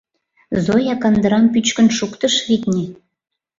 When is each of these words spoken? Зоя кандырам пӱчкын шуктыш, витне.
Зоя 0.65 0.95
кандырам 1.01 1.45
пӱчкын 1.53 1.87
шуктыш, 1.97 2.35
витне. 2.47 2.83